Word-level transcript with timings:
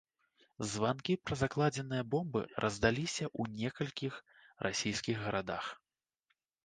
Званкі 0.69 1.13
пра 1.29 1.35
закладзеныя 1.41 2.03
бомбы 2.15 2.41
раздаліся 2.65 3.25
ў 3.39 3.63
некалькіх 3.63 4.13
расійскіх 4.67 5.17
гарадах. 5.27 5.65